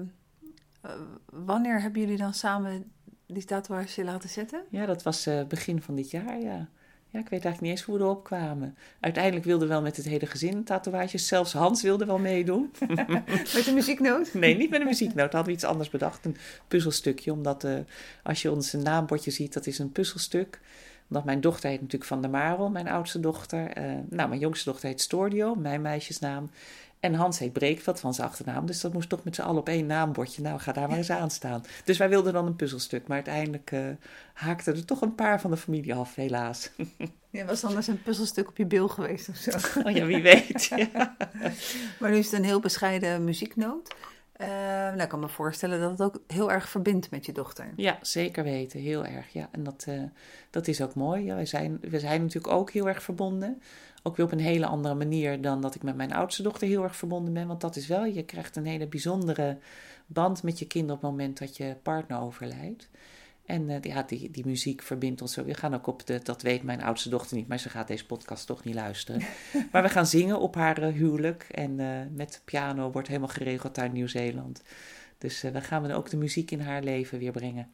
[1.25, 2.91] wanneer hebben jullie dan samen
[3.35, 4.63] die tatoeage laten zetten?
[4.71, 6.69] Ja, dat was begin van dit jaar, ja.
[7.13, 8.77] Ja, ik weet eigenlijk niet eens hoe we erop kwamen.
[9.01, 11.27] Uiteindelijk wilden we wel met het hele gezin tatoeages.
[11.27, 12.71] Zelfs Hans wilde wel meedoen.
[13.55, 14.35] met een muzieknoot?
[14.35, 15.33] Nee, niet met een muzieknoot.
[15.33, 16.25] Hadden we iets anders bedacht.
[16.25, 16.37] Een
[16.69, 17.33] puzzelstukje.
[17.33, 17.79] Omdat uh,
[18.23, 20.61] als je ons naambordje ziet, dat is een puzzelstuk.
[21.09, 23.79] Omdat mijn dochter heet natuurlijk Van der Marel, mijn oudste dochter.
[23.79, 26.51] Uh, nou, mijn jongste dochter heet Stordio, mijn meisjesnaam.
[27.01, 28.67] En Hans heet Breekveld van zijn achternaam.
[28.67, 30.43] Dus dat moest toch met z'n allen op één naambordje.
[30.43, 31.65] Nou, ga daar maar eens aan staan.
[31.85, 33.07] Dus wij wilden dan een puzzelstuk.
[33.07, 33.87] Maar uiteindelijk uh,
[34.33, 36.71] haakten er toch een paar van de familie af, helaas.
[37.33, 39.51] Ja, was anders een puzzelstuk op je bil geweest of zo.
[39.87, 40.65] Oh ja, wie weet.
[40.77, 41.17] Ja.
[42.01, 43.95] maar nu is het een heel bescheiden muzieknoot.
[44.41, 47.73] Uh, nou, ik kan me voorstellen dat het ook heel erg verbindt met je dochter.
[47.77, 48.81] Ja, zeker weten.
[48.81, 49.33] Heel erg.
[49.33, 49.49] Ja.
[49.51, 50.03] En dat, uh,
[50.51, 51.25] dat is ook mooi.
[51.25, 53.63] Ja, wij, zijn, we zijn natuurlijk ook heel erg verbonden.
[54.03, 56.83] Ook weer op een hele andere manier dan dat ik met mijn oudste dochter heel
[56.83, 57.47] erg verbonden ben.
[57.47, 59.59] Want dat is wel, je krijgt een hele bijzondere
[60.07, 62.89] band met je kind op het moment dat je partner overlijdt.
[63.51, 65.45] En uh, ja, die, die muziek verbindt ons zo.
[65.45, 68.07] We gaan ook op de, dat weet mijn oudste dochter niet, maar ze gaat deze
[68.07, 69.23] podcast toch niet luisteren.
[69.73, 71.43] maar we gaan zingen op haar uh, huwelijk.
[71.43, 74.63] En uh, met piano wordt helemaal geregeld daar in Nieuw-Zeeland.
[75.19, 77.71] Dus we gaan dan ook de muziek in haar leven weer brengen.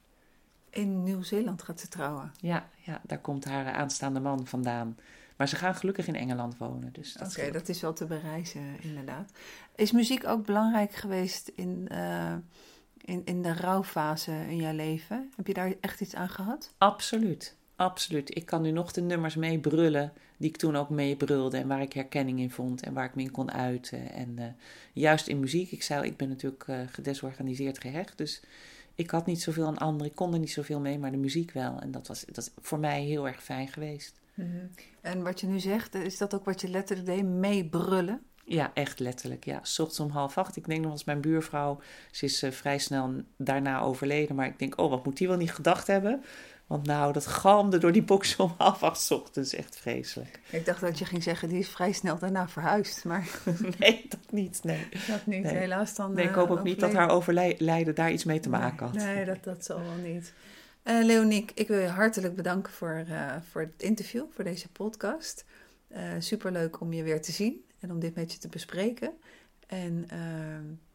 [0.70, 2.32] In Nieuw-Zeeland gaat ze trouwen?
[2.40, 4.96] Ja, ja, daar komt haar aanstaande man vandaan.
[5.37, 6.92] Maar ze gaan gelukkig in Engeland wonen.
[6.92, 9.33] Dus Oké, okay, dat is wel te bereizen, inderdaad.
[9.75, 12.35] Is muziek ook belangrijk geweest in, uh,
[13.01, 15.33] in, in de rouwfase in jouw leven?
[15.37, 16.75] Heb je daar echt iets aan gehad?
[16.79, 18.37] Absoluut, absoluut.
[18.37, 21.68] Ik kan nu nog de nummers mee brullen die ik toen ook mee brulde en
[21.68, 24.12] waar ik herkenning in vond en waar ik me in kon uiten.
[24.12, 24.44] En uh,
[24.92, 28.42] juist in muziek, ik zei, ik ben natuurlijk uh, gedesorganiseerd gehecht, dus
[28.94, 31.53] ik had niet zoveel aan anderen, ik kon er niet zoveel mee, maar de muziek
[31.53, 31.81] wel.
[31.81, 34.20] En dat was dat is voor mij heel erg fijn geweest.
[34.37, 34.70] Mm -hmm.
[35.01, 38.22] En wat je nu zegt, is dat ook wat je letterlijk deed, meebrullen?
[38.44, 39.44] Ja, echt letterlijk.
[39.44, 40.57] Ja, s ochtends om half acht.
[40.57, 44.37] Ik denk nog eens mijn buurvrouw, ze is uh, vrij snel daarna overleden.
[44.37, 46.22] Maar ik denk, oh, wat moet die wel niet gedacht hebben?
[46.66, 49.55] Want nou, dat galmde door die box om half acht ochtends.
[49.55, 50.40] Echt vreselijk.
[50.51, 53.05] Ik dacht dat je ging zeggen, die is vrij snel daarna verhuisd.
[53.05, 53.29] Maar...
[53.79, 54.61] nee, dat niet.
[54.62, 54.88] Nee.
[55.09, 55.57] Dat niet, nee.
[55.57, 56.12] helaas dan.
[56.12, 58.94] Nee, ik hoop ook uh, niet dat haar overlijden daar iets mee te maken had.
[58.94, 60.33] Nee, dat, dat zal wel niet.
[60.88, 65.44] Uh, Leoniek, ik wil je hartelijk bedanken voor, uh, voor het interview, voor deze podcast.
[65.92, 69.12] Uh, superleuk om je weer te zien en om dit met je te bespreken.
[69.66, 70.09] En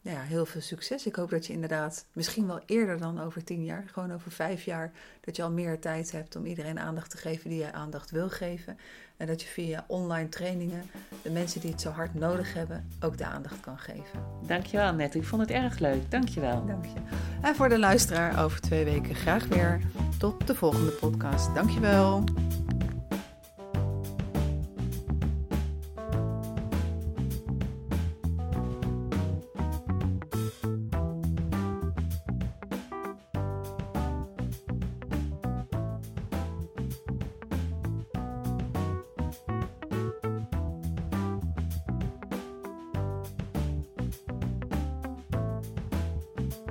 [0.02, 1.06] ja, heel veel succes.
[1.06, 4.64] Ik hoop dat je inderdaad, misschien wel eerder dan over tien jaar, gewoon over vijf
[4.64, 8.12] jaar, dat je al meer tijd hebt om iedereen aandacht te geven die je aandacht
[8.12, 8.78] wil geven.
[9.18, 10.84] En dat je via online trainingen
[11.22, 14.26] de mensen die het zo hard nodig hebben ook de aandacht kan geven.
[14.48, 16.12] Dankjewel Annette, ik vond het erg leuk.
[16.12, 16.66] Dankjewel.
[16.66, 17.00] Dank je.
[17.42, 19.82] En voor de luisteraar over twee weken graag weer.
[20.18, 21.56] Tot de volgende podcast.
[21.56, 22.24] Dankjewel.